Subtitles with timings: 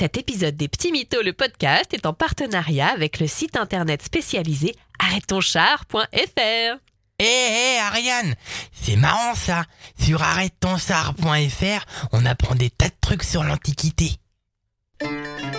[0.00, 4.74] Cet épisode des Petits Mythos, le podcast, est en partenariat avec le site internet spécialisé
[4.98, 6.00] arrêtetonchar.fr.
[6.38, 6.78] Hé,
[7.18, 8.34] hé, Ariane,
[8.72, 9.66] c'est marrant ça.
[10.00, 14.12] Sur arrêtetonsar.fr, on apprend des tas de trucs sur l'Antiquité.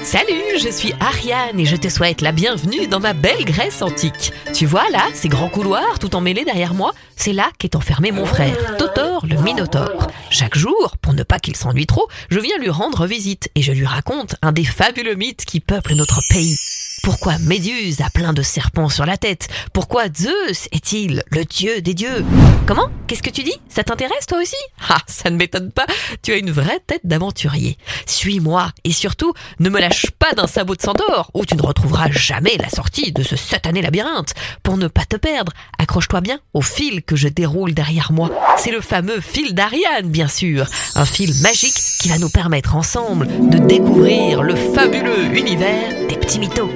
[0.04, 4.34] Salut, je suis Ariane et je te souhaite la bienvenue dans ma belle Grèce antique.
[4.54, 8.26] Tu vois là, ces grands couloirs tout emmêlés derrière moi, c'est là qu'est enfermé mon
[8.26, 10.08] frère, Totor le Minotaure.
[10.30, 13.72] Chaque jour, pour ne pas qu'il s'ennuie trop, je viens lui rendre visite et je
[13.72, 16.58] lui raconte un des fabuleux mythes qui peuplent notre pays.
[17.04, 19.48] Pourquoi Méduse a plein de serpents sur la tête?
[19.74, 22.24] Pourquoi Zeus est-il le dieu des dieux?
[22.68, 22.90] Comment?
[23.08, 23.56] Qu'est-ce que tu dis?
[23.70, 24.56] Ça t'intéresse toi aussi?
[24.88, 25.88] Ah, ça ne m'étonne pas,
[26.22, 27.78] tu as une vraie tête d'aventurier.
[28.06, 32.12] Suis-moi et surtout, ne me lâche pas d'un sabot de centaure où tu ne retrouveras
[32.12, 34.34] jamais la sortie de ce satané labyrinthe.
[34.62, 38.30] Pour ne pas te perdre, accroche-toi bien au fil que je déroule derrière moi.
[38.58, 40.68] C'est le fameux fil d'Ariane, bien sûr.
[40.94, 46.40] Un fil magique qui va nous permettre ensemble de découvrir le fabuleux univers des petits
[46.40, 46.70] mythos.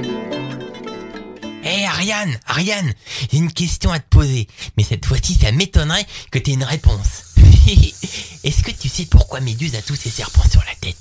[2.06, 2.94] Ariane, Ariane,
[3.32, 4.48] j'ai une question à te poser.
[4.78, 7.34] Mais cette fois-ci, ça m'étonnerait que t'aies une réponse.
[8.44, 10.98] Est-ce que tu sais pourquoi Méduse a tous ses serpents sur la tête?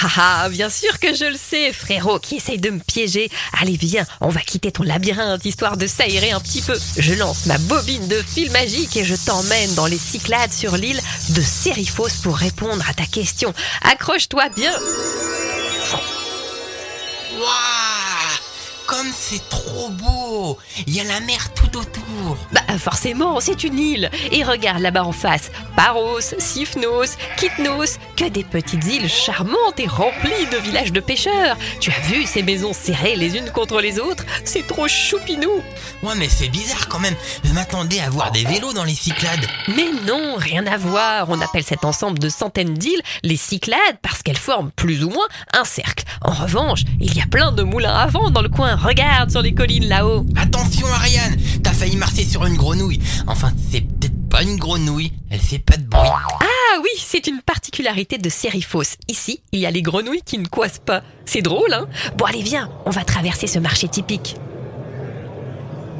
[0.00, 3.30] Ah ah, bien sûr que je le sais, frérot, qui essaye de me piéger.
[3.60, 6.78] Allez, viens, on va quitter ton labyrinthe, histoire de s'aérer un petit peu.
[6.96, 11.00] Je lance ma bobine de fil magique et je t'emmène dans les Cyclades sur l'île
[11.30, 13.52] de Sériphos pour répondre à ta question.
[13.82, 14.72] Accroche-toi bien.
[19.12, 22.36] C'est trop beau Il y a la mer tout autour.
[22.52, 24.10] Bah forcément, c'est une île.
[24.32, 30.46] Et regarde là-bas en face, Paros, Sifnos, Kitnos, que des petites îles charmantes et remplies
[30.52, 31.56] de villages de pêcheurs.
[31.80, 34.24] Tu as vu ces maisons serrées les unes contre les autres?
[34.44, 35.62] C'est trop choupinou.
[36.02, 37.16] Ouais, mais c'est bizarre quand même.
[37.44, 39.46] Je m'attendais à voir des vélos dans les Cyclades.
[39.68, 41.30] Mais non, rien à voir.
[41.30, 45.26] On appelle cet ensemble de centaines d'îles les Cyclades parce qu'elles forment plus ou moins
[45.52, 46.04] un cercle.
[46.22, 48.76] En revanche, il y a plein de moulins à vent dans le coin.
[48.76, 48.97] Regarde
[49.28, 50.26] sur les collines là-haut.
[50.36, 53.00] Attention, Ariane T'as failli marcher sur une grenouille.
[53.26, 55.12] Enfin, c'est peut-être pas une grenouille.
[55.30, 56.08] Elle fait pas de bruit.
[56.40, 58.96] Ah oui, c'est une particularité de Sériphos.
[59.08, 61.02] Ici, il y a les grenouilles qui ne coissent pas.
[61.26, 61.86] C'est drôle, hein?
[62.16, 64.34] Bon, allez, viens, on va traverser ce marché typique.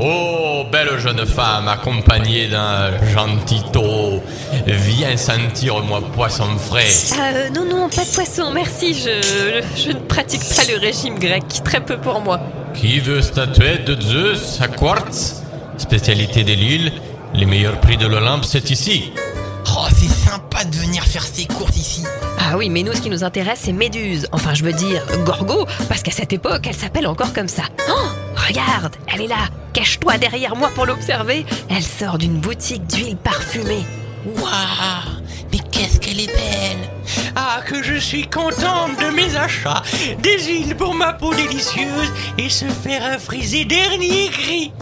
[0.00, 4.22] Oh, belle jeune femme accompagnée d'un gentil taureau,
[4.66, 6.86] viens sentir moi poisson frais.
[7.19, 8.94] Euh, non, non, pas de poisson, merci.
[8.94, 11.42] Je, je ne pratique pas le régime grec.
[11.65, 12.41] Très peu pour moi.
[12.81, 15.43] Qui veut statuette de Zeus à quartz?
[15.78, 16.93] Spécialité de l'île,
[17.34, 19.11] les meilleurs prix de l'Olympe, c'est ici.
[19.66, 22.05] Oh, c'est sympa de venir faire ses courses ici.
[22.39, 24.28] Ah oui, mais nous, ce qui nous intéresse, c'est Méduse.
[24.31, 27.65] Enfin, je veux dire, Gorgo, parce qu'à cette époque, elle s'appelle encore comme ça.
[27.91, 29.49] Oh, regarde, elle est là.
[29.72, 31.47] Cache-toi derrière moi pour l'observer.
[31.69, 33.84] Elle sort d'une boutique d'huile parfumée.
[34.25, 35.19] Waouh
[35.78, 36.91] qu'est-ce qu'elle est belle.
[37.37, 39.83] Ah, que je suis contente de mes achats
[40.21, 44.72] Des huiles pour ma peau délicieuse et se faire un frisé dernier cri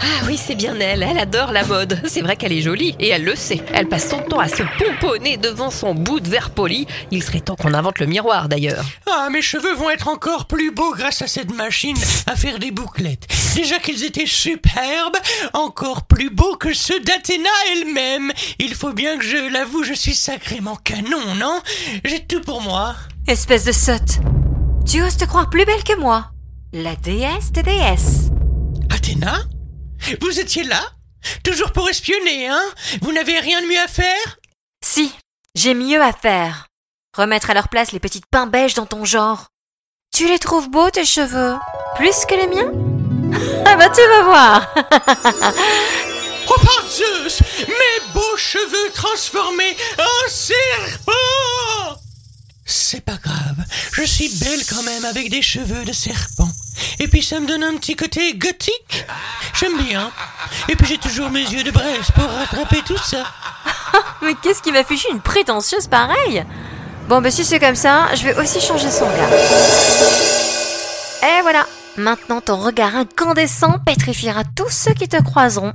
[0.00, 1.02] Ah oui, c'est bien elle.
[1.02, 2.00] Elle adore la mode.
[2.06, 3.60] C'est vrai qu'elle est jolie et elle le sait.
[3.72, 6.86] Elle passe son temps à se pomponner devant son bout de verre poli.
[7.10, 8.84] Il serait temps qu'on invente le miroir d'ailleurs.
[9.10, 12.70] Ah, mes cheveux vont être encore plus beaux grâce à cette machine à faire des
[12.70, 13.26] bouclettes.
[13.54, 15.16] Déjà qu'ils étaient superbes,
[15.52, 18.32] encore plus beaux que ceux d'Athéna elle-même.
[18.58, 21.60] Il faut bien que je l'avoue, je suis sacrément canon, non?
[22.04, 22.94] J'ai tout pour moi.
[23.26, 24.20] Espèce de sotte.
[24.86, 26.30] Tu oses te croire plus belle que moi
[26.72, 28.30] La déesse des déesses.
[28.90, 29.40] Athéna?
[30.20, 30.80] Vous étiez là
[31.44, 32.62] Toujours pour espionner, hein?
[33.02, 34.38] Vous n'avez rien de mieux à faire?
[34.84, 35.12] Si,
[35.54, 36.66] j'ai mieux à faire.
[37.16, 39.46] Remettre à leur place les petites pains beiges dans ton genre.
[40.14, 41.56] Tu les trouves beaux tes cheveux?
[41.96, 42.72] Plus que les miens?
[43.66, 44.74] Ah bah tu vas voir
[46.48, 51.12] Oh par Zeus Mes beaux cheveux transformés en serpent
[52.64, 53.56] C'est pas grave,
[53.92, 56.48] je suis belle quand même avec des cheveux de serpent.
[57.00, 59.04] Et puis ça me donne un petit côté gothique.
[59.58, 60.10] J'aime bien.
[60.68, 63.24] Et puis j'ai toujours mes yeux de braise pour rattraper tout ça.
[64.22, 66.44] Mais qu'est-ce qui fichu une prétentieuse pareille?
[67.08, 69.30] Bon bah si c'est comme ça, je vais aussi changer son regard.
[71.22, 71.66] Et voilà
[71.96, 75.72] Maintenant, ton regard incandescent pétrifiera tous ceux qui te croiseront.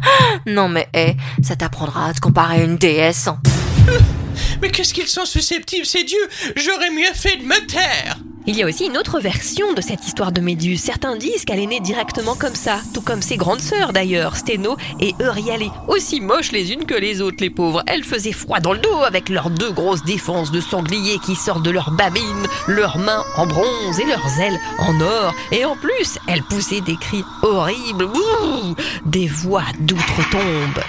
[0.46, 3.28] non mais, hé, ça t'apprendra à te comparer à une déesse.
[3.28, 3.38] hein.
[4.62, 6.28] Mais qu'est-ce qu'ils sont susceptibles, ces dieux?
[6.56, 8.16] J'aurais mieux fait de me taire
[8.48, 10.80] Il y a aussi une autre version de cette histoire de Méduse.
[10.80, 14.76] Certains disent qu'elle est née directement comme ça, tout comme ses grandes sœurs d'ailleurs, Sténo
[15.00, 15.68] et Euryalé.
[15.88, 17.82] Aussi moches les unes que les autres, les pauvres.
[17.88, 21.64] Elles faisaient froid dans le dos avec leurs deux grosses défenses de sangliers qui sortent
[21.64, 25.34] de leurs babines, leurs mains en bronze et leurs ailes en or.
[25.50, 28.08] Et en plus, elles poussaient des cris horribles,
[29.06, 30.84] des voix d'outre-tombe.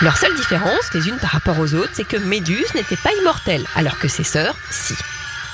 [0.00, 3.66] Leur seule différence, les unes par rapport aux autres, c'est que Méduse n'était pas immortelle,
[3.74, 4.94] alors que ses sœurs, si.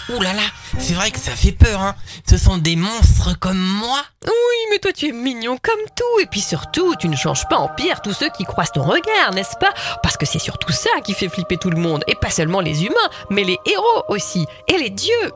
[0.08, 0.42] Ouh là là,
[0.78, 1.94] c'est vrai que ça fait peur, hein.
[2.28, 4.02] Ce sont des monstres comme moi.
[4.24, 4.32] Oui,
[4.70, 7.68] mais toi tu es mignon comme tout, et puis surtout, tu ne changes pas en
[7.68, 9.72] pire tous ceux qui croisent ton regard, n'est-ce pas?
[10.02, 12.84] Parce que c'est surtout ça qui fait flipper tout le monde, et pas seulement les
[12.84, 12.94] humains,
[13.30, 15.32] mais les héros aussi, et les dieux.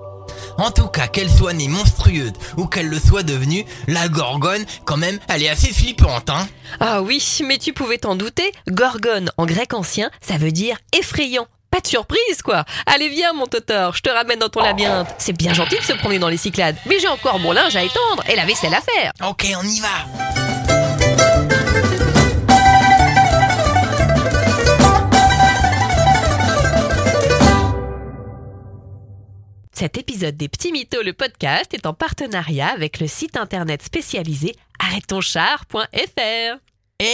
[0.58, 4.96] En tout cas, qu'elle soit née monstrueuse ou qu'elle le soit devenue, la gorgone, quand
[4.96, 6.46] même, elle est assez flippante, hein.
[6.78, 11.46] Ah oui, mais tu pouvais t'en douter, gorgone en grec ancien, ça veut dire effrayant.
[11.80, 12.66] Pas de surprise, quoi.
[12.84, 15.08] Allez, viens, mon totor, je te ramène dans ton labyrinthe.
[15.16, 17.82] C'est bien gentil de se promener dans les Cyclades, mais j'ai encore mon linge à
[17.82, 19.12] étendre et la vaisselle à faire.
[19.26, 19.88] Ok, on y va.
[29.72, 34.54] Cet épisode des Petits Mythos, le podcast, est en partenariat avec le site internet spécialisé
[34.80, 36.60] arrêtetonchar.fr.
[37.00, 37.04] Hé,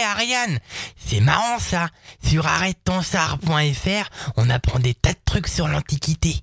[0.00, 0.58] hé, Ariane,
[0.96, 1.88] c'est marrant ça.
[2.26, 6.40] Sur arrêtetonsar.fr, on apprend des tas de trucs sur l'Antiquité.